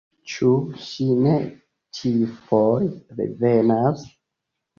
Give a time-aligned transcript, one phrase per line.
[0.35, 0.47] Ĉu
[0.85, 1.33] ŝi ne
[1.99, 2.89] ĉiufoje
[3.21, 4.09] revenas?